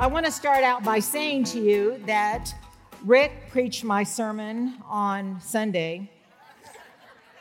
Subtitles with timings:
[0.00, 2.54] I want to start out by saying to you that
[3.04, 6.08] Rick preached my sermon on Sunday.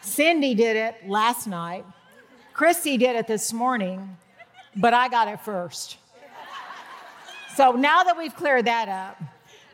[0.02, 1.86] Cindy did it last night.
[2.54, 4.18] Christy did it this morning,
[4.76, 5.98] but I got it first.
[7.56, 9.22] So now that we've cleared that up,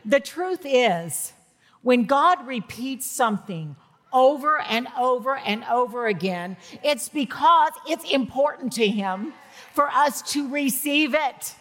[0.04, 1.32] the truth is
[1.80, 3.76] when God repeats something
[4.12, 9.32] over and over and over again, it's because it's important to Him
[9.72, 11.54] for us to receive it.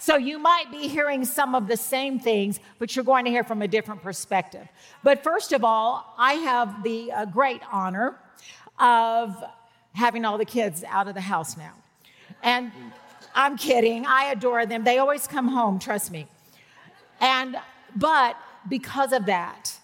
[0.00, 3.44] So you might be hearing some of the same things, but you're going to hear
[3.44, 4.66] from a different perspective.
[5.04, 8.18] But first of all, I have the uh, great honor
[8.78, 9.36] of
[9.92, 11.74] having all the kids out of the house now.
[12.42, 12.72] And
[13.34, 14.84] I'm kidding, I adore them.
[14.84, 16.26] They always come home, trust me.
[17.20, 17.56] And
[17.94, 18.38] but
[18.70, 19.78] because of that,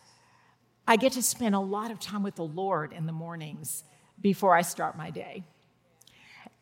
[0.88, 3.84] I get to spend a lot of time with the Lord in the mornings
[4.22, 5.44] before I start my day.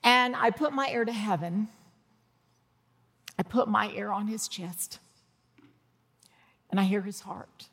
[0.03, 1.69] And I put my ear to heaven
[3.39, 4.99] I put my ear on his chest
[6.71, 7.69] and I hear his heart.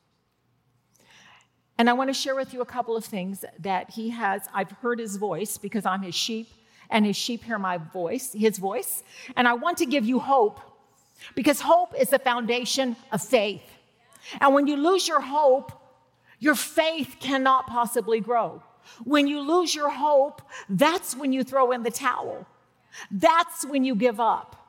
[1.77, 4.43] And I want to share with you a couple of things that he has.
[4.53, 6.47] I've heard his voice because I'm his sheep,
[6.91, 9.01] and his sheep hear my voice, his voice.
[9.35, 10.59] And I want to give you hope
[11.33, 13.63] because hope is the foundation of faith.
[14.39, 15.71] And when you lose your hope,
[16.37, 18.61] your faith cannot possibly grow.
[19.03, 22.45] When you lose your hope, that's when you throw in the towel.
[23.09, 24.60] That's when you give up.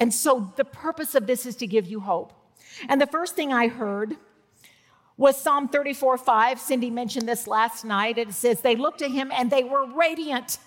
[0.00, 2.32] And so the purpose of this is to give you hope.
[2.88, 4.16] And the first thing I heard
[5.16, 6.58] was Psalm 34 5.
[6.58, 8.16] Cindy mentioned this last night.
[8.16, 10.58] It says, They looked at him and they were radiant,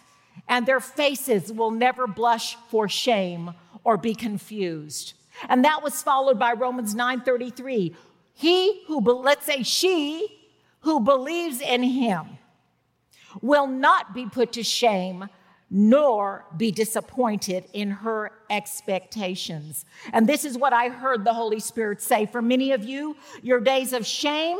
[0.48, 5.14] and their faces will never blush for shame or be confused.
[5.50, 7.96] And that was followed by Romans 9 33.
[8.34, 10.28] He who, let's say she
[10.82, 12.38] who believes in him
[13.42, 15.28] will not be put to shame
[15.76, 19.86] nor be disappointed in her expectations.
[20.14, 22.28] And this is what I heard the Holy Spirit say.
[22.28, 24.60] For many of you, your days of shame,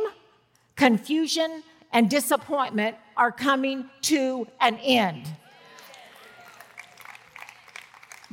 [0.74, 1.62] confusion,
[1.92, 5.28] and disappointment are coming to an end.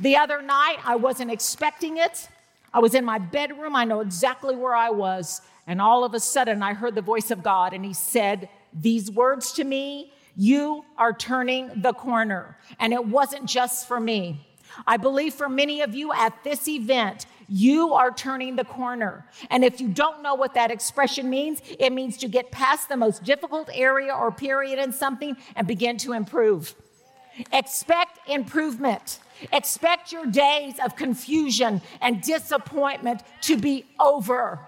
[0.00, 2.28] The other night, I wasn't expecting it.
[2.74, 3.76] I was in my bedroom.
[3.76, 5.40] I know exactly where I was.
[5.68, 9.08] And all of a sudden, I heard the voice of God, and He said these
[9.08, 12.56] words to me you are turning the corner.
[12.78, 14.46] And it wasn't just for me.
[14.86, 19.26] I believe for many of you at this event, you are turning the corner.
[19.50, 22.96] And if you don't know what that expression means, it means to get past the
[22.96, 26.74] most difficult area or period in something and begin to improve.
[27.52, 29.18] Expect improvement.
[29.52, 34.60] Expect your days of confusion and disappointment to be over.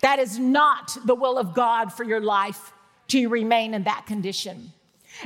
[0.00, 2.73] That is not the will of God for your life
[3.08, 4.72] to remain in that condition.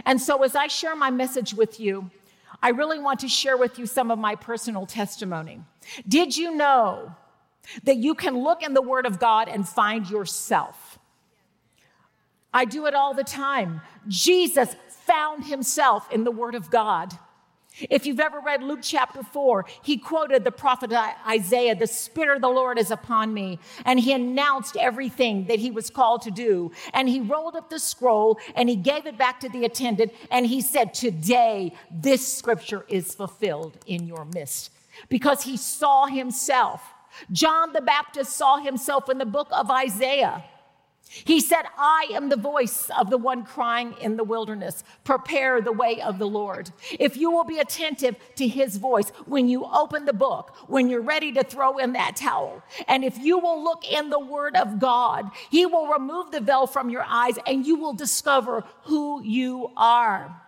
[0.04, 2.10] And so, as I share my message with you,
[2.62, 5.60] I really want to share with you some of my personal testimony.
[6.06, 7.14] Did you know
[7.84, 10.98] that you can look in the Word of God and find yourself?
[12.52, 13.80] I do it all the time.
[14.08, 17.16] Jesus found himself in the Word of God.
[17.90, 20.92] If you've ever read Luke chapter 4, he quoted the prophet
[21.26, 23.58] Isaiah, The Spirit of the Lord is upon me.
[23.84, 26.72] And he announced everything that he was called to do.
[26.92, 30.12] And he rolled up the scroll and he gave it back to the attendant.
[30.30, 34.70] And he said, Today, this scripture is fulfilled in your midst.
[35.08, 36.82] Because he saw himself.
[37.32, 40.44] John the Baptist saw himself in the book of Isaiah.
[41.10, 44.84] He said, I am the voice of the one crying in the wilderness.
[45.04, 46.70] Prepare the way of the Lord.
[46.98, 51.00] If you will be attentive to his voice when you open the book, when you're
[51.00, 54.78] ready to throw in that towel, and if you will look in the word of
[54.78, 59.70] God, he will remove the veil from your eyes and you will discover who you
[59.76, 60.42] are.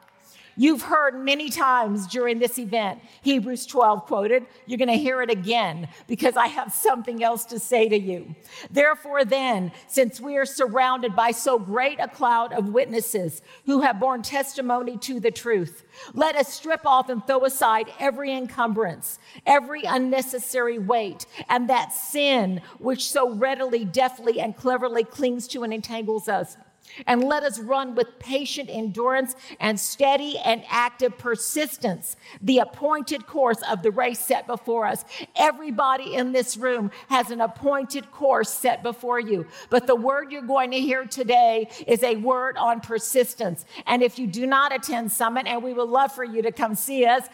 [0.61, 4.45] You've heard many times during this event Hebrews 12 quoted.
[4.67, 8.35] You're going to hear it again because I have something else to say to you.
[8.71, 13.99] Therefore, then, since we are surrounded by so great a cloud of witnesses who have
[13.99, 19.85] borne testimony to the truth, let us strip off and throw aside every encumbrance, every
[19.85, 26.29] unnecessary weight, and that sin which so readily, deftly, and cleverly clings to and entangles
[26.29, 26.59] us
[27.07, 33.63] and let us run with patient endurance and steady and active persistence the appointed course
[33.69, 35.05] of the race set before us.
[35.37, 39.47] Everybody in this room has an appointed course set before you.
[39.69, 43.65] But the word you're going to hear today is a word on persistence.
[43.87, 46.75] And if you do not attend Summit, and we would love for you to come
[46.75, 47.27] see us,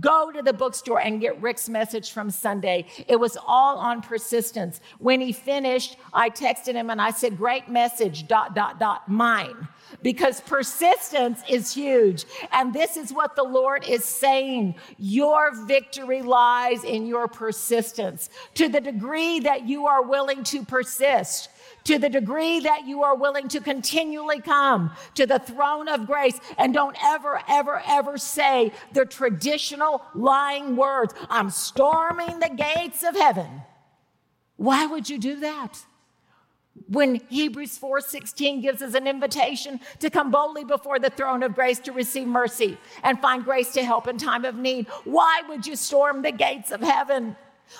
[0.00, 2.86] Go to the bookstore and get Rick's message from Sunday.
[3.06, 4.80] It was all on persistence.
[4.98, 9.68] When he finished, I texted him and I said, Great message, dot, dot, dot, mine.
[10.02, 12.24] Because persistence is huge.
[12.50, 14.74] And this is what the Lord is saying.
[14.98, 18.28] Your victory lies in your persistence.
[18.54, 21.48] To the degree that you are willing to persist,
[21.86, 26.38] to the degree that you are willing to continually come to the throne of grace
[26.58, 33.16] and don't ever, ever, ever say the traditional lying words I'm storming the gates of
[33.16, 33.62] heaven.
[34.56, 35.84] Why would you do that?
[36.88, 41.78] When Hebrews 4:16 gives us an invitation to come boldly before the throne of grace
[41.80, 45.74] to receive mercy and find grace to help in time of need, why would you
[45.74, 47.36] storm the gates of heaven?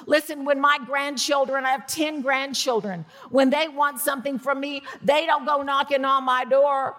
[0.06, 5.26] Listen, when my grandchildren, I have 10 grandchildren, when they want something from me, they
[5.26, 6.96] don't go knocking on my door.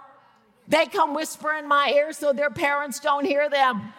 [0.67, 3.93] They come whisper in my ear so their parents don't hear them.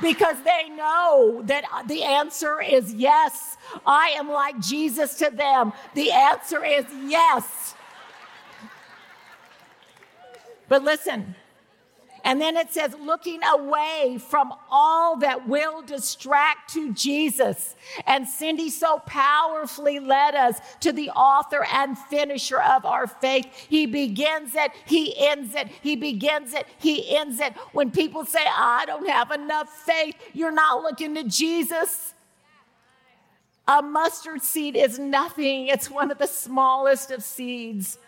[0.00, 3.56] Because they know that the answer is yes.
[3.84, 5.72] I am like Jesus to them.
[5.94, 7.74] The answer is yes.
[10.68, 11.34] But listen,
[12.24, 17.76] and then it says, looking away from all that will distract to Jesus.
[18.06, 23.46] And Cindy so powerfully led us to the author and finisher of our faith.
[23.68, 27.54] He begins it, he ends it, he begins it, he ends it.
[27.72, 32.14] When people say, I don't have enough faith, you're not looking to Jesus.
[33.66, 37.98] A mustard seed is nothing, it's one of the smallest of seeds.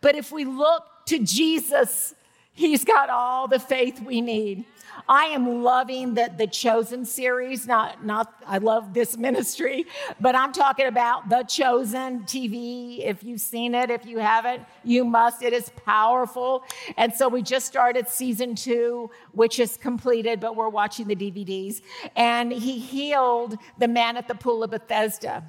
[0.00, 2.14] But if we look to Jesus,
[2.56, 4.64] He's got all the faith we need.
[5.06, 7.66] I am loving the, the Chosen series.
[7.66, 9.84] Not, not, I love this ministry,
[10.22, 13.04] but I'm talking about the Chosen TV.
[13.04, 15.42] If you've seen it, if you haven't, you must.
[15.42, 16.64] It is powerful.
[16.96, 21.82] And so we just started season two, which is completed, but we're watching the DVDs.
[22.16, 25.44] And he healed the man at the pool of Bethesda.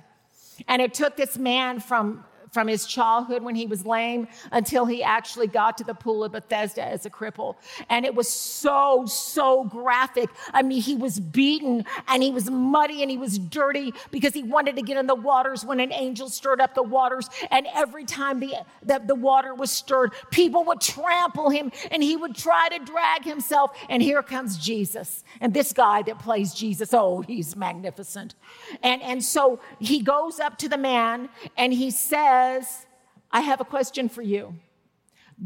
[0.67, 2.25] And it took this man from
[2.57, 6.31] from his childhood when he was lame until he actually got to the pool of
[6.31, 7.53] Bethesda as a cripple.
[7.87, 10.27] And it was so, so graphic.
[10.55, 14.41] I mean, he was beaten and he was muddy and he was dirty because he
[14.41, 17.29] wanted to get in the waters when an angel stirred up the waters.
[17.51, 22.15] And every time the, the, the water was stirred, people would trample him and he
[22.15, 23.77] would try to drag himself.
[23.87, 25.23] And here comes Jesus.
[25.41, 28.33] And this guy that plays Jesus, oh, he's magnificent.
[28.81, 32.85] And, and so he goes up to the man and he says, says,
[33.31, 34.55] I have a question for you.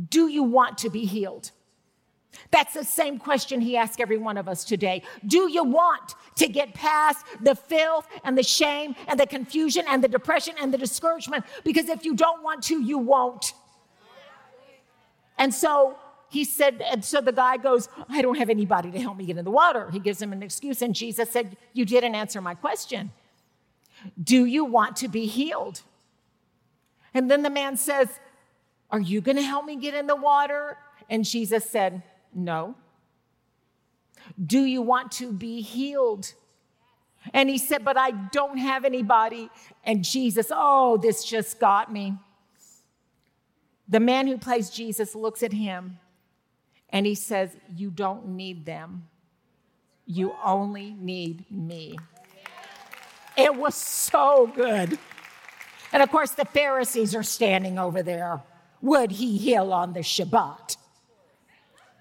[0.09, 1.51] Do you want to be healed?
[2.49, 5.03] That's the same question he asked every one of us today.
[5.27, 10.01] Do you want to get past the filth and the shame and the confusion and
[10.01, 11.43] the depression and the discouragement?
[11.65, 13.53] Because if you don't want to, you won't.
[15.37, 15.97] And so
[16.29, 19.37] he said, and so the guy goes, I don't have anybody to help me get
[19.37, 19.89] in the water.
[19.91, 23.11] He gives him an excuse, and Jesus said, You didn't answer my question.
[24.23, 25.81] Do you want to be healed?
[27.13, 28.07] And then the man says,
[28.89, 30.77] Are you going to help me get in the water?
[31.09, 32.03] And Jesus said,
[32.33, 32.75] No.
[34.43, 36.33] Do you want to be healed?
[37.33, 39.49] And he said, But I don't have anybody.
[39.83, 42.17] And Jesus, oh, this just got me.
[43.87, 45.99] The man who plays Jesus looks at him
[46.89, 49.07] and he says, You don't need them.
[50.05, 51.97] You only need me.
[53.37, 54.97] It was so good.
[55.93, 58.41] And of course, the Pharisees are standing over there.
[58.81, 60.77] Would he heal on the Shabbat?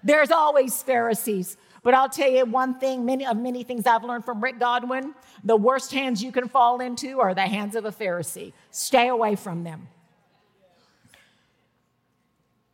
[0.03, 1.57] There's always Pharisees.
[1.83, 5.15] But I'll tell you one thing, many of many things I've learned from Rick Godwin,
[5.43, 8.53] the worst hands you can fall into are the hands of a Pharisee.
[8.69, 9.87] Stay away from them.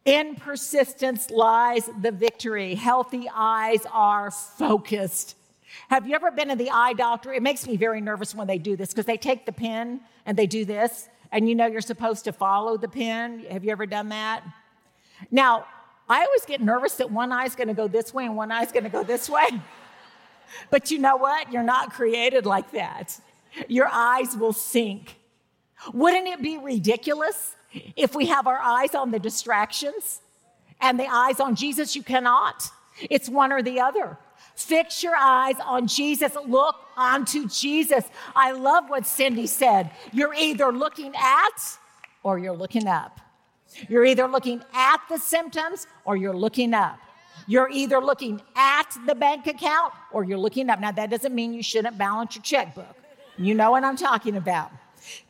[0.03, 2.75] In persistence lies the victory.
[2.75, 5.36] Healthy eyes are focused.
[5.89, 7.33] Have you ever been to the eye doctor?
[7.33, 10.37] It makes me very nervous when they do this because they take the pen and
[10.37, 13.45] they do this, and you know you're supposed to follow the pen.
[13.49, 14.43] Have you ever done that?
[15.31, 15.65] Now,
[16.09, 18.71] I always get nervous that one eye's going to go this way and one eye's
[18.71, 19.47] going to go this way.
[20.69, 21.51] but you know what?
[21.51, 23.19] You're not created like that.
[23.67, 25.17] Your eyes will sync.
[25.93, 27.55] Wouldn't it be ridiculous
[27.95, 30.21] if we have our eyes on the distractions
[30.79, 31.95] and the eyes on Jesus?
[31.95, 32.69] You cannot.
[33.09, 34.17] It's one or the other.
[34.57, 36.35] Fix your eyes on Jesus.
[36.47, 38.05] Look onto Jesus.
[38.35, 39.91] I love what Cindy said.
[40.11, 41.77] You're either looking at
[42.23, 43.21] or you're looking up.
[43.87, 46.97] You're either looking at the symptoms or you're looking up.
[47.45, 50.79] You're either looking at the bank account or you're looking up.
[50.79, 52.95] Now, that doesn't mean you shouldn't balance your checkbook.
[53.37, 54.71] You know what I'm talking about.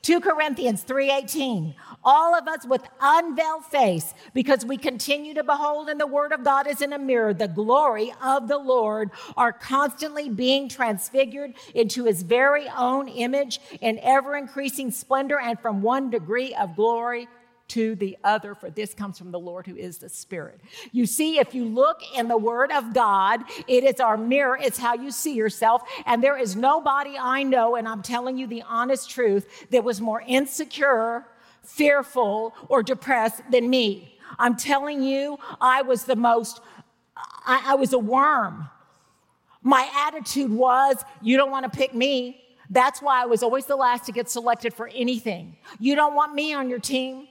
[0.02, 5.98] 2 Corinthians 3:18 all of us with unveiled face because we continue to behold in
[5.98, 10.30] the word of God as in a mirror the glory of the Lord are constantly
[10.30, 16.54] being transfigured into his very own image in ever increasing splendor and from one degree
[16.56, 17.28] of glory
[17.70, 20.62] to the other, for this comes from the Lord who is the Spirit.
[20.92, 24.78] You see, if you look in the Word of God, it is our mirror, it's
[24.78, 25.82] how you see yourself.
[26.06, 30.00] And there is nobody I know, and I'm telling you the honest truth, that was
[30.00, 31.26] more insecure,
[31.64, 34.18] fearful, or depressed than me.
[34.40, 36.62] I'm telling you, I was the most,
[37.16, 38.70] I, I was a worm.
[39.62, 42.42] My attitude was, you don't want to pick me.
[42.70, 45.58] That's why I was always the last to get selected for anything.
[45.80, 47.28] You don't want me on your team.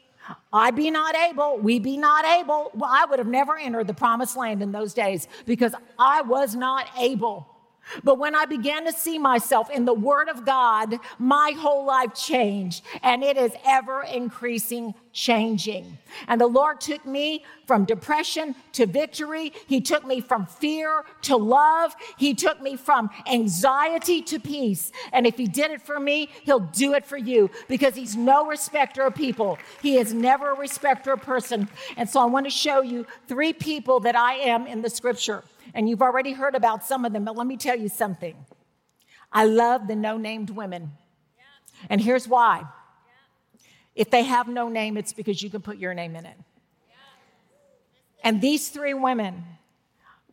[0.52, 2.70] I be not able, we be not able.
[2.74, 6.54] Well, I would have never entered the promised land in those days because I was
[6.54, 7.55] not able.
[8.02, 12.14] But when I began to see myself in the Word of God, my whole life
[12.14, 15.96] changed, and it is ever increasing changing.
[16.28, 19.52] And the Lord took me from depression to victory.
[19.66, 21.96] He took me from fear to love.
[22.18, 24.92] He took me from anxiety to peace.
[25.12, 28.46] And if He did it for me, He'll do it for you because He's no
[28.46, 29.58] respecter of people.
[29.82, 31.68] He is never a respecter of person.
[31.96, 35.42] And so I want to show you three people that I am in the scripture.
[35.76, 38.34] And you've already heard about some of them, but let me tell you something.
[39.30, 40.92] I love the no named women.
[41.90, 42.64] And here's why.
[43.94, 46.36] If they have no name, it's because you can put your name in it.
[48.24, 49.44] And these three women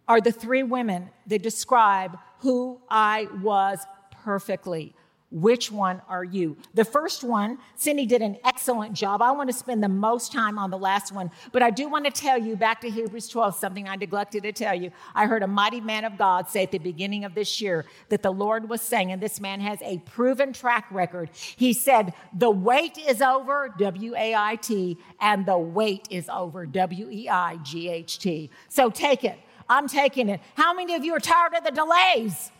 [0.08, 3.86] are the three women that describe who I was
[4.24, 4.96] perfectly.
[5.34, 6.56] Which one are you?
[6.76, 9.20] The first one, Cindy did an excellent job.
[9.20, 12.06] I want to spend the most time on the last one, but I do want
[12.06, 14.92] to tell you back to Hebrews 12, something I neglected to tell you.
[15.16, 18.22] I heard a mighty man of God say at the beginning of this year that
[18.22, 21.32] the Lord was saying, and this man has a proven track record.
[21.34, 26.68] He said, The wait is over, W A I T, and the wait is over,
[26.68, 28.52] W E I G H T.
[28.70, 29.40] So take it.
[29.68, 30.42] I'm taking it.
[30.54, 32.52] How many of you are tired of the delays?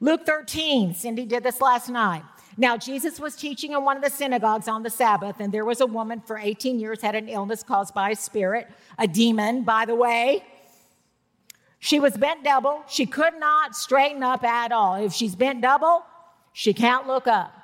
[0.00, 2.22] Luke 13, Cindy did this last night.
[2.58, 5.80] Now, Jesus was teaching in one of the synagogues on the Sabbath, and there was
[5.80, 9.84] a woman for 18 years had an illness caused by a spirit, a demon, by
[9.84, 10.44] the way.
[11.78, 12.82] She was bent double.
[12.88, 14.94] She could not straighten up at all.
[14.96, 16.04] If she's bent double,
[16.52, 17.55] she can't look up.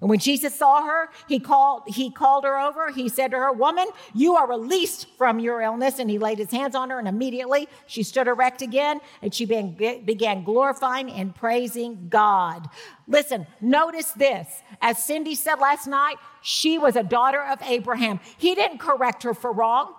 [0.00, 2.90] And when Jesus saw her, he called, he called her over.
[2.90, 5.98] He said to her, Woman, you are released from your illness.
[5.98, 9.44] And he laid his hands on her, and immediately she stood erect again and she
[9.44, 12.68] began glorifying and praising God.
[13.06, 14.46] Listen, notice this.
[14.80, 18.20] As Cindy said last night, she was a daughter of Abraham.
[18.36, 19.94] He didn't correct her for wrong.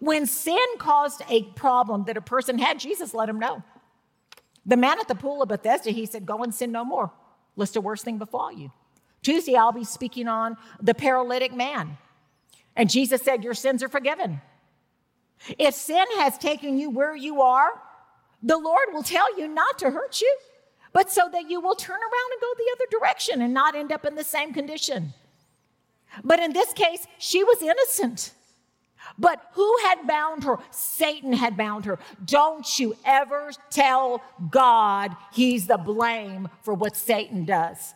[0.00, 3.62] When sin caused a problem that a person had, Jesus let him know.
[4.64, 7.10] The man at the pool of Bethesda, he said, Go and sin no more,
[7.56, 8.70] lest a worse thing befall you.
[9.22, 11.96] Tuesday, I'll be speaking on the paralytic man.
[12.76, 14.40] And Jesus said, Your sins are forgiven.
[15.58, 17.70] If sin has taken you where you are,
[18.42, 20.36] the Lord will tell you not to hurt you,
[20.92, 23.92] but so that you will turn around and go the other direction and not end
[23.92, 25.14] up in the same condition.
[26.22, 28.32] But in this case, she was innocent.
[29.18, 30.58] But who had bound her?
[30.70, 31.98] Satan had bound her.
[32.24, 37.94] Don't you ever tell God he's the blame for what Satan does.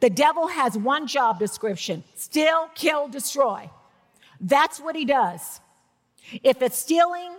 [0.00, 3.70] The devil has one job description steal, kill, destroy.
[4.40, 5.60] That's what he does.
[6.42, 7.36] If it's stealing,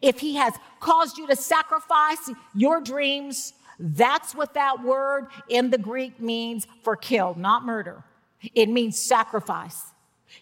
[0.00, 5.78] if he has caused you to sacrifice your dreams, that's what that word in the
[5.78, 8.04] Greek means for kill, not murder.
[8.54, 9.82] It means sacrifice.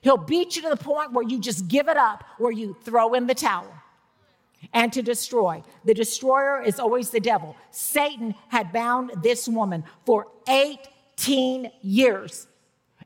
[0.02, 3.14] He'll beat you to the point where you just give it up, where you throw
[3.14, 3.72] in the towel.
[4.72, 5.62] And to destroy.
[5.84, 7.54] The destroyer is always the devil.
[7.70, 10.80] Satan had bound this woman for eight
[11.18, 12.46] 18 years.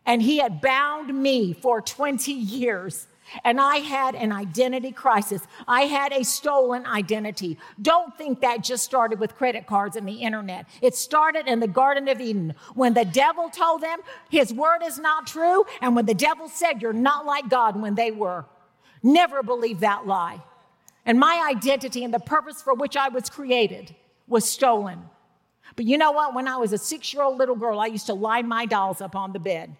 [0.04, 3.06] And he had bound me for 20 years.
[3.44, 5.42] And I had an identity crisis.
[5.66, 7.56] I had a stolen identity.
[7.80, 10.66] Don't think that just started with credit cards and the internet.
[10.82, 14.98] It started in the Garden of Eden when the devil told them his word is
[14.98, 18.44] not true, and when the devil said you're not like God when they were.
[19.02, 20.42] Never believe that lie.
[21.06, 23.94] And my identity and the purpose for which I was created
[24.28, 25.04] was stolen.
[25.76, 26.34] But you know what?
[26.34, 29.00] When I was a six year old little girl, I used to line my dolls
[29.00, 29.76] up on the bed.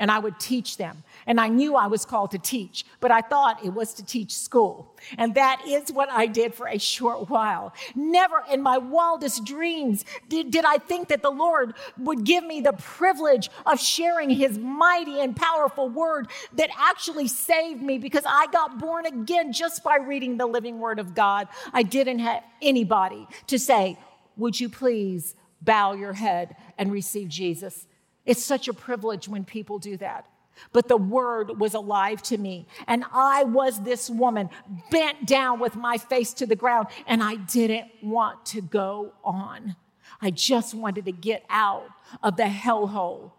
[0.00, 1.04] and I would teach them.
[1.26, 4.34] And I knew I was called to teach, but I thought it was to teach
[4.34, 4.96] school.
[5.18, 7.74] And that is what I did for a short while.
[7.94, 12.62] Never in my wildest dreams did, did I think that the Lord would give me
[12.62, 18.46] the privilege of sharing his mighty and powerful word that actually saved me because I
[18.46, 21.46] got born again just by reading the living word of God.
[21.74, 23.98] I didn't have anybody to say,
[24.40, 27.86] Would you please bow your head and receive Jesus?
[28.24, 30.26] It's such a privilege when people do that.
[30.72, 32.66] But the word was alive to me.
[32.86, 34.48] And I was this woman
[34.90, 39.76] bent down with my face to the ground, and I didn't want to go on.
[40.20, 41.88] I just wanted to get out
[42.22, 43.32] of the hellhole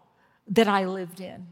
[0.48, 1.48] that I lived in.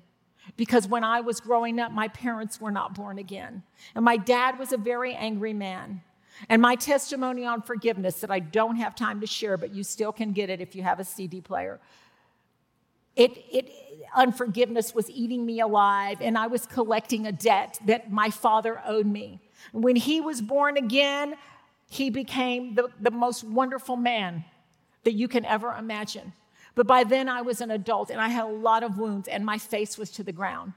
[0.56, 3.62] Because when I was growing up, my parents were not born again.
[3.94, 6.02] And my dad was a very angry man.
[6.48, 10.12] And my testimony on forgiveness that I don't have time to share, but you still
[10.12, 11.80] can get it if you have a CD player.
[13.16, 13.70] It, it,
[14.14, 19.06] unforgiveness was eating me alive, and I was collecting a debt that my father owed
[19.06, 19.40] me.
[19.72, 21.34] When he was born again,
[21.88, 24.44] he became the, the most wonderful man
[25.04, 26.32] that you can ever imagine.
[26.74, 29.44] But by then, I was an adult and I had a lot of wounds, and
[29.44, 30.72] my face was to the ground.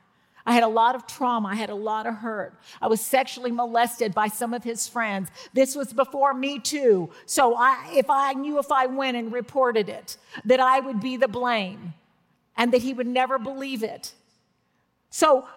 [0.45, 1.49] I had a lot of trauma.
[1.49, 2.53] I had a lot of hurt.
[2.81, 5.29] I was sexually molested by some of his friends.
[5.53, 7.09] This was before me too.
[7.25, 11.15] So I, if I knew if I went and reported it, that I would be
[11.15, 11.93] the blame
[12.57, 14.11] and that he would never believe it.
[15.09, 15.47] So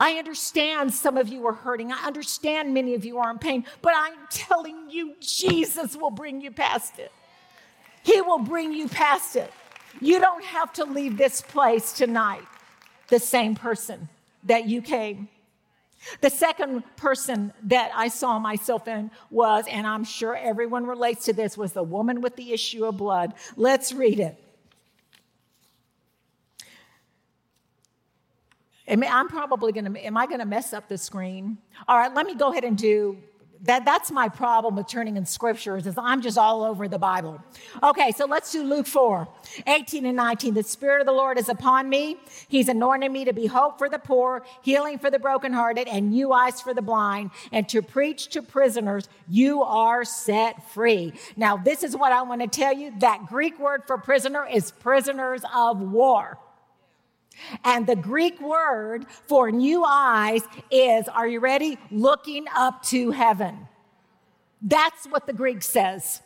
[0.00, 1.92] I understand some of you are hurting.
[1.92, 6.40] I understand many of you are in pain, but I'm telling you, Jesus will bring
[6.40, 7.12] you past it.
[8.02, 9.52] He will bring you past it.
[10.00, 12.42] You don't have to leave this place tonight
[13.08, 14.08] the same person
[14.44, 15.28] that you came.
[16.20, 21.32] The second person that I saw myself in was, and I'm sure everyone relates to
[21.32, 23.34] this, was the woman with the issue of blood.
[23.56, 24.42] Let's read it.
[28.88, 31.58] I'm probably going to, am I going to mess up the screen?
[31.86, 33.16] All right, let me go ahead and do
[33.62, 37.40] that, that's my problem with turning in scriptures is I'm just all over the Bible.
[37.80, 39.28] Okay, so let's do Luke 4,
[39.66, 40.54] 18 and 19.
[40.54, 42.16] The Spirit of the Lord is upon me.
[42.48, 46.32] He's anointed me to be hope for the poor, healing for the brokenhearted, and new
[46.32, 51.12] eyes for the blind, and to preach to prisoners, you are set free.
[51.36, 52.92] Now, this is what I want to tell you.
[52.98, 56.38] That Greek word for prisoner is prisoners of war.
[57.64, 61.78] And the Greek word for new eyes is, are you ready?
[61.90, 63.68] Looking up to heaven.
[64.60, 66.22] That's what the Greek says.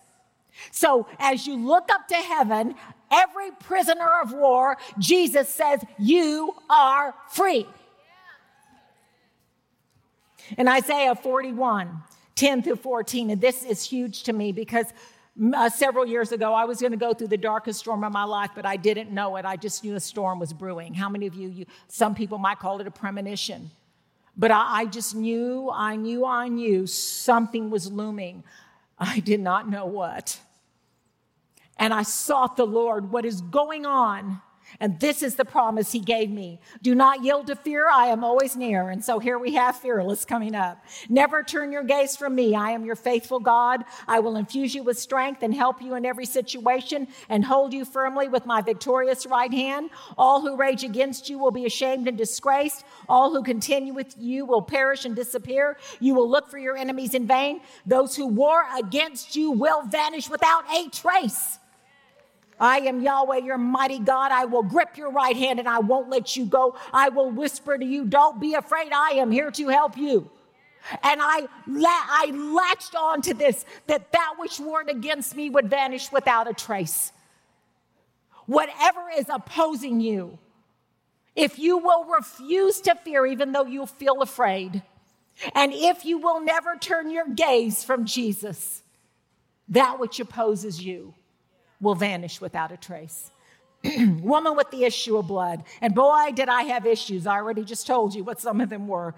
[0.70, 2.74] So as you look up to heaven,
[3.10, 7.66] every prisoner of war, Jesus says, you are free.
[10.56, 12.02] In Isaiah 41,
[12.36, 14.86] 10 through 14, and this is huge to me because
[15.54, 18.24] uh, several years ago, I was going to go through the darkest storm of my
[18.24, 19.44] life, but I didn't know it.
[19.44, 20.94] I just knew a storm was brewing.
[20.94, 23.70] How many of you, you some people might call it a premonition,
[24.36, 28.44] but I, I just knew, I knew, I knew something was looming.
[28.98, 30.40] I did not know what.
[31.78, 34.40] And I sought the Lord, what is going on?
[34.80, 36.60] And this is the promise he gave me.
[36.82, 37.88] Do not yield to fear.
[37.88, 38.90] I am always near.
[38.90, 40.84] And so here we have fearless coming up.
[41.08, 42.54] Never turn your gaze from me.
[42.54, 43.84] I am your faithful God.
[44.06, 47.84] I will infuse you with strength and help you in every situation and hold you
[47.84, 49.90] firmly with my victorious right hand.
[50.18, 52.84] All who rage against you will be ashamed and disgraced.
[53.08, 55.78] All who continue with you will perish and disappear.
[56.00, 57.60] You will look for your enemies in vain.
[57.86, 61.58] Those who war against you will vanish without a trace.
[62.58, 64.32] I am Yahweh, your mighty God.
[64.32, 66.76] I will grip your right hand and I won't let you go.
[66.92, 68.92] I will whisper to you, don't be afraid.
[68.92, 70.30] I am here to help you.
[71.02, 75.68] And I, la- I latched on to this that that which warred against me would
[75.68, 77.12] vanish without a trace.
[78.46, 80.38] Whatever is opposing you,
[81.34, 84.82] if you will refuse to fear, even though you feel afraid,
[85.54, 88.82] and if you will never turn your gaze from Jesus,
[89.68, 91.12] that which opposes you
[91.80, 93.30] will vanish without a trace.
[94.20, 95.64] Woman with the issue of blood.
[95.80, 97.26] And boy, did I have issues.
[97.26, 99.14] I already just told you what some of them were.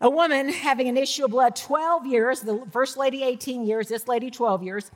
[0.00, 4.06] A woman having an issue of blood 12 years, the first lady 18 years, this
[4.06, 4.90] lady 12 years,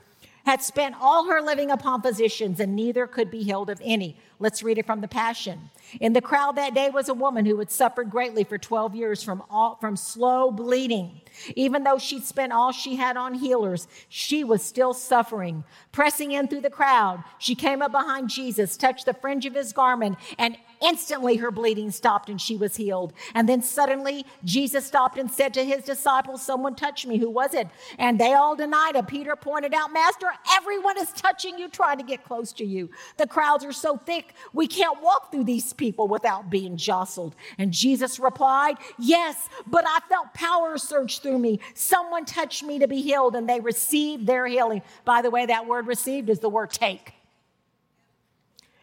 [0.44, 4.16] had spent all her living upon physicians, and neither could be healed of any.
[4.38, 5.70] Let's read it from the Passion.
[6.00, 9.22] In the crowd that day was a woman who had suffered greatly for 12 years
[9.22, 11.20] from, all, from slow bleeding.
[11.57, 15.64] Even though she'd spent all she had on healers, she was still suffering.
[15.92, 19.72] Pressing in through the crowd, she came up behind Jesus, touched the fringe of his
[19.72, 23.12] garment, and instantly her bleeding stopped and she was healed.
[23.34, 27.18] And then suddenly Jesus stopped and said to his disciples, Someone touched me.
[27.18, 27.68] Who was it?
[27.98, 29.06] And they all denied it.
[29.06, 32.90] Peter pointed out, Master, everyone is touching you, trying to get close to you.
[33.16, 37.34] The crowds are so thick we can't walk through these people without being jostled.
[37.58, 41.60] And Jesus replied, Yes, but I felt power surge through me.
[41.74, 44.82] Someone touched me to be healed, and they received their healing.
[45.04, 47.14] By the way, that word received is the word take.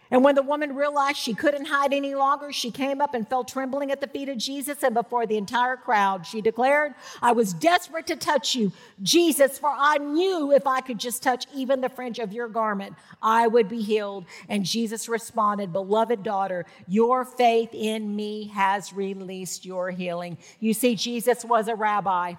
[0.10, 3.44] And when the woman realized she couldn't hide any longer, she came up and fell
[3.44, 6.26] trembling at the feet of Jesus and before the entire crowd.
[6.26, 8.72] She declared, I was desperate to touch you,
[9.04, 12.96] Jesus, for I knew if I could just touch even the fringe of your garment,
[13.22, 14.26] I would be healed.
[14.48, 20.38] And Jesus responded, Beloved daughter, your faith in me has released your healing.
[20.62, 22.36] You see, Jesus was a rabbi.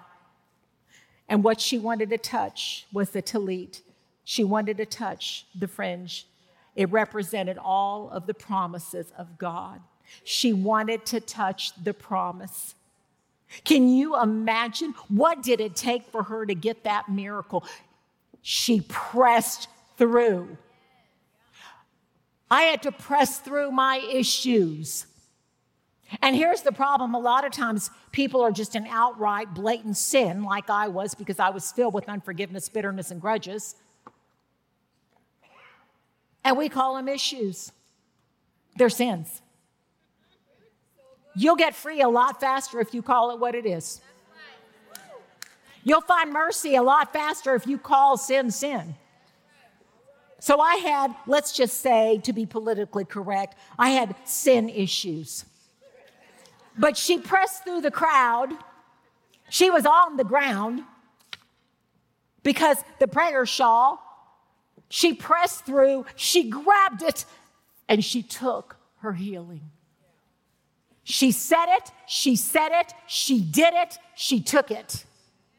[1.27, 3.81] And what she wanted to touch was the talit.
[4.23, 6.25] She wanted to touch the fringe
[6.75, 9.81] it represented all of the promises of God.
[10.23, 12.75] She wanted to touch the promise.
[13.63, 17.63] Can you imagine what did it take for her to get that miracle?
[18.41, 20.57] She pressed through.
[22.51, 25.05] I had to press through my issues.
[26.21, 30.43] And here's the problem a lot of times people are just in outright blatant sin,
[30.43, 33.75] like I was, because I was filled with unforgiveness, bitterness, and grudges.
[36.43, 37.71] And we call them issues.
[38.77, 39.41] They're sins.
[41.35, 44.01] You'll get free a lot faster if you call it what it is.
[45.83, 48.95] You'll find mercy a lot faster if you call sin sin.
[50.39, 55.45] So I had, let's just say, to be politically correct, I had sin issues.
[56.77, 58.53] But she pressed through the crowd.
[59.49, 60.83] She was on the ground
[62.43, 64.01] because the prayer shawl
[64.89, 67.25] she pressed through, she grabbed it,
[67.87, 69.61] and she took her healing.
[71.03, 75.05] She said it, she said it, she did it, she took it.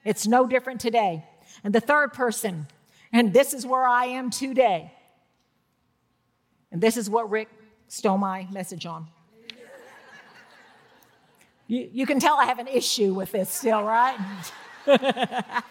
[0.05, 1.25] It's no different today.
[1.65, 2.67] And the third person,
[3.13, 4.93] and this is where I am today.
[6.73, 7.49] And this is what Rick
[7.89, 9.09] stole my message on.
[11.67, 14.17] You, you can tell I have an issue with this still, right?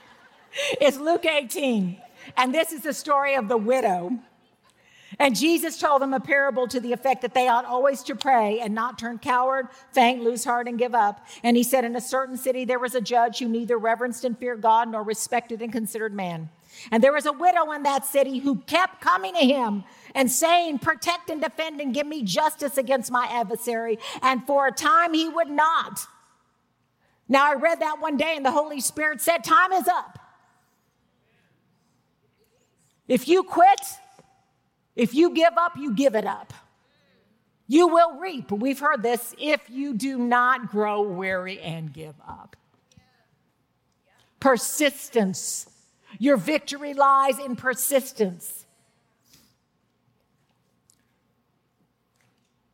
[0.79, 1.97] it's Luke 18.
[2.37, 4.19] And this is the story of the widow.
[5.17, 8.59] And Jesus told them a parable to the effect that they ought always to pray
[8.59, 11.25] and not turn coward, faint, lose heart, and give up.
[11.43, 14.37] And he said, In a certain city there was a judge who neither reverenced and
[14.37, 16.49] feared God nor respected and considered man.
[16.91, 20.79] And there was a widow in that city who kept coming to him and saying,
[20.79, 23.97] Protect and defend and give me justice against my adversary.
[24.21, 26.01] And for a time he would not.
[27.27, 30.18] Now I read that one day and the Holy Spirit said, Time is up.
[33.09, 33.81] If you quit,
[34.95, 36.53] if you give up, you give it up.
[37.67, 38.51] You will reap.
[38.51, 42.55] We've heard this if you do not grow weary and give up.
[44.39, 45.67] Persistence.
[46.19, 48.65] Your victory lies in persistence.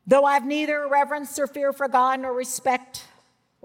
[0.05, 3.05] Though I've neither reverence or fear for God nor respect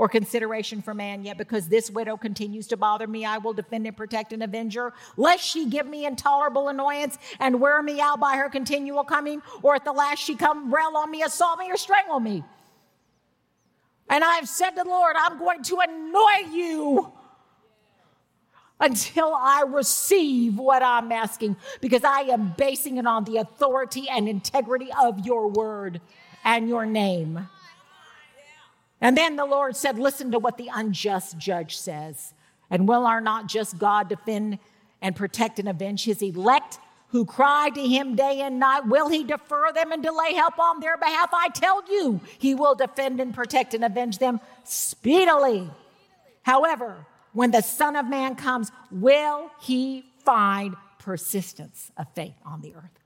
[0.00, 3.86] or consideration for man yet, because this widow continues to bother me, I will defend
[3.86, 8.18] and protect and avenge her, lest she give me intolerable annoyance and wear me out
[8.18, 11.70] by her continual coming, or at the last she come rail on me, assault me,
[11.70, 12.42] or strangle me.
[14.08, 17.12] And I have said to the Lord, I'm going to annoy you
[18.80, 24.30] until I receive what I'm asking, because I am basing it on the authority and
[24.30, 26.00] integrity of your word
[26.42, 27.50] and your name.
[29.00, 32.34] And then the Lord said, Listen to what the unjust judge says.
[32.70, 34.58] And will our not just God defend
[35.02, 38.86] and protect and avenge his elect who cry to him day and night?
[38.86, 41.30] Will he defer them and delay help on their behalf?
[41.32, 45.68] I tell you, he will defend and protect and avenge them speedily.
[46.42, 52.74] However, when the Son of Man comes, will he find persistence of faith on the
[52.74, 53.00] earth?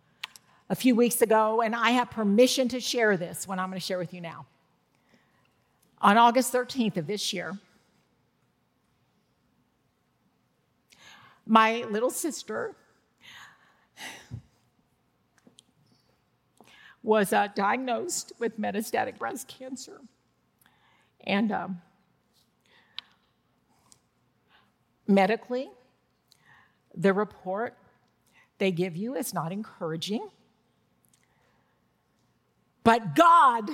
[0.69, 3.85] A few weeks ago, and I have permission to share this when I'm going to
[3.87, 4.47] share with you now
[6.05, 7.59] on August 13th of this year,
[11.47, 12.77] my little sister
[17.03, 20.03] was uh, diagnosed with metastatic breast cancer.
[21.27, 21.81] And um,
[25.09, 25.71] medically,
[26.95, 27.79] the report
[28.59, 30.29] they give you is not encouraging.
[32.83, 33.71] But God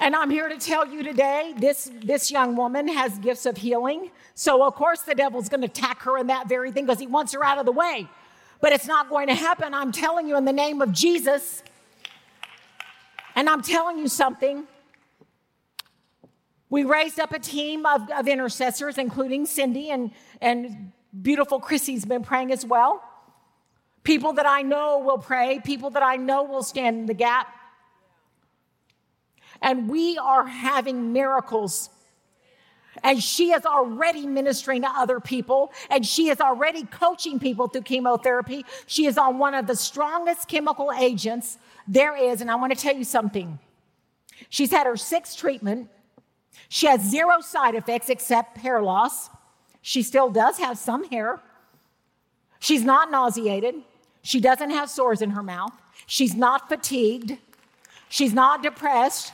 [0.00, 4.10] And I'm here to tell you today this, this young woman has gifts of healing.
[4.34, 7.08] So, of course, the devil's going to attack her in that very thing because he
[7.08, 8.08] wants her out of the way.
[8.60, 9.74] But it's not going to happen.
[9.74, 11.62] I'm telling you in the name of Jesus.
[13.34, 14.66] And I'm telling you something.
[16.70, 22.22] We raised up a team of, of intercessors, including Cindy and, and beautiful Chrissy's been
[22.22, 23.02] praying as well.
[24.08, 27.46] people that I know will pray, people that I know will stand in the gap.
[29.60, 31.90] And we are having miracles.
[33.02, 37.82] And she is already ministering to other people, and she is already coaching people through
[37.82, 38.64] chemotherapy.
[38.86, 42.40] She is on one of the strongest chemical agents there is.
[42.40, 43.58] And I want to tell you something.
[44.48, 45.88] She's had her sixth treatment.
[46.68, 49.30] She has zero side effects except hair loss.
[49.80, 51.40] She still does have some hair.
[52.58, 53.76] She's not nauseated.
[54.22, 55.72] She doesn't have sores in her mouth.
[56.06, 57.38] She's not fatigued.
[58.08, 59.32] She's not depressed.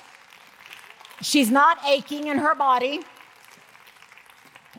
[1.23, 3.01] She's not aching in her body.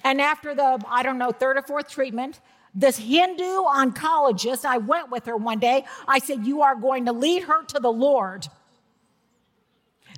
[0.03, 2.39] And after the, I don't know, third or fourth treatment,
[2.73, 5.85] this Hindu oncologist, I went with her one day.
[6.07, 8.47] I said, You are going to lead her to the Lord.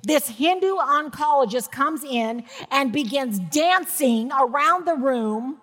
[0.02, 5.58] This Hindu oncologist comes in and begins dancing around the room,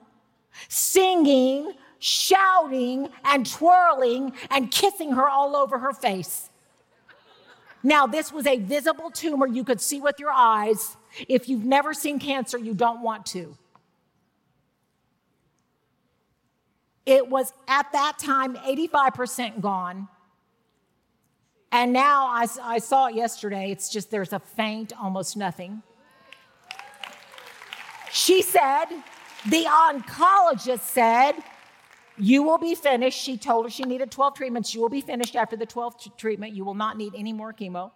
[0.67, 6.49] singing, shouting, and twirling and kissing her all over her face.
[7.85, 10.97] Now, this was a visible tumor you could see with your eyes.
[11.29, 13.55] If you've never seen cancer, you don't want to.
[17.05, 20.07] It was at that time 85% gone.
[21.71, 23.69] And now I, I saw it yesterday.
[23.69, 25.83] It's just there's a faint, almost nothing.
[28.11, 28.85] She said,
[29.47, 31.33] the oncologist said,
[32.17, 33.19] you will be finished.
[33.19, 34.73] She told her she needed 12 treatments.
[34.73, 36.53] You will be finished after the 12th treatment.
[36.53, 37.91] You will not need any more chemo.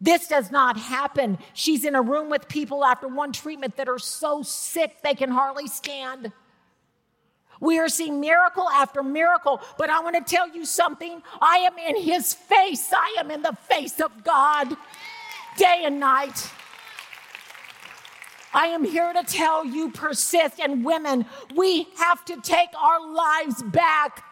[0.00, 1.38] This does not happen.
[1.52, 5.30] She's in a room with people after one treatment that are so sick they can
[5.30, 6.32] hardly stand.
[7.60, 11.22] We are seeing miracle after miracle, but I want to tell you something.
[11.42, 12.90] I am in his face.
[12.92, 14.74] I am in the face of God
[15.58, 16.50] day and night.
[18.52, 23.62] I am here to tell you, persist, and women, we have to take our lives
[23.62, 24.24] back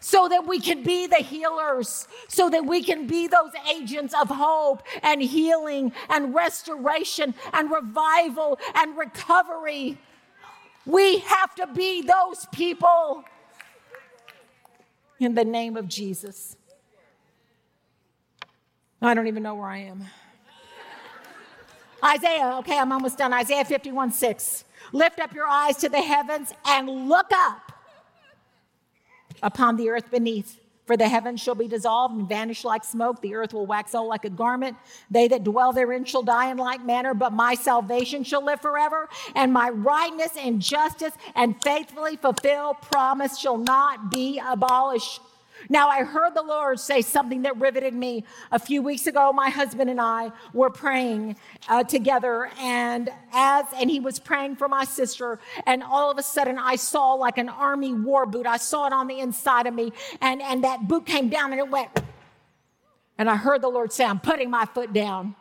[0.00, 4.28] so that we can be the healers, so that we can be those agents of
[4.28, 9.98] hope and healing and restoration and revival and recovery.
[10.86, 13.24] We have to be those people
[15.18, 16.56] in the name of Jesus.
[19.02, 20.04] I don't even know where I am.
[22.04, 23.32] Isaiah, okay, I'm almost done.
[23.32, 24.64] Isaiah 51 6.
[24.92, 27.72] Lift up your eyes to the heavens and look up
[29.42, 30.58] upon the earth beneath.
[30.86, 33.20] For the heavens shall be dissolved and vanish like smoke.
[33.20, 34.74] The earth will wax old like a garment.
[35.10, 39.06] They that dwell therein shall die in like manner, but my salvation shall live forever,
[39.34, 45.20] and my rightness and justice and faithfully fulfilled promise shall not be abolished.
[45.68, 48.24] Now, I heard the Lord say something that riveted me.
[48.52, 51.36] A few weeks ago, my husband and I were praying
[51.68, 56.22] uh, together, and as and he was praying for my sister, and all of a
[56.22, 58.46] sudden, I saw like an army war boot.
[58.46, 61.60] I saw it on the inside of me, and and that boot came down, and
[61.60, 61.90] it went.
[63.18, 65.34] And I heard the Lord say, "I'm putting my foot down."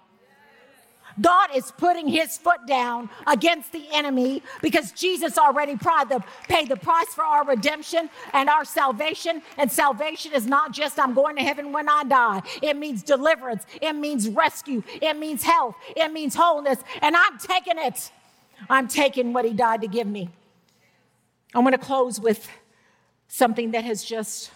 [1.19, 7.13] God is putting his foot down against the enemy because Jesus already paid the price
[7.13, 9.41] for our redemption and our salvation.
[9.57, 13.65] And salvation is not just I'm going to heaven when I die, it means deliverance,
[13.81, 16.79] it means rescue, it means health, it means wholeness.
[17.01, 18.11] And I'm taking it.
[18.69, 20.29] I'm taking what he died to give me.
[21.53, 22.47] I'm going to close with
[23.27, 24.51] something that has just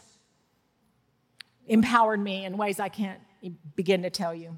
[1.67, 3.19] empowered me in ways I can't
[3.75, 4.57] begin to tell you.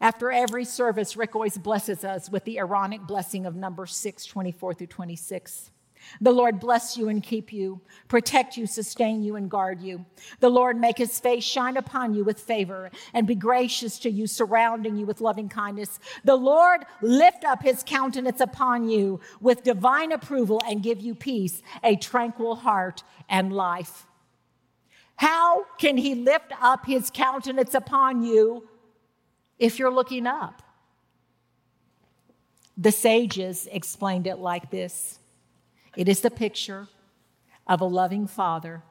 [0.00, 4.74] After every service, Rick always blesses us with the Aaronic blessing of number 6, 24
[4.74, 5.70] through 26.
[6.20, 10.04] The Lord bless you and keep you, protect you, sustain you, and guard you.
[10.40, 14.26] The Lord make his face shine upon you with favor and be gracious to you,
[14.26, 15.98] surrounding you with loving kindness.
[16.24, 21.62] The Lord lift up his countenance upon you with divine approval and give you peace,
[21.82, 24.06] a tranquil heart, and life.
[25.16, 28.68] How can he lift up his countenance upon you?
[29.58, 30.62] If you're looking up.
[32.76, 35.18] The sages explained it like this
[35.96, 36.88] it is the picture
[37.66, 38.82] of a loving father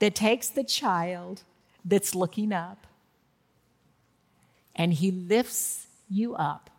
[0.00, 1.42] that takes the child
[1.84, 2.86] that's looking up
[4.76, 6.70] and he lifts you up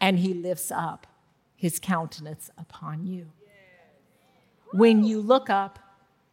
[0.00, 1.06] and he lifts up
[1.56, 3.26] his countenance upon you.
[4.72, 5.78] When you look up,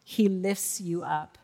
[0.04, 1.38] he lifts you up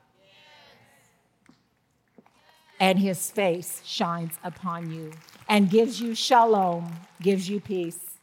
[2.80, 5.12] and his face shines upon you
[5.50, 8.17] and gives you shalom, gives you peace.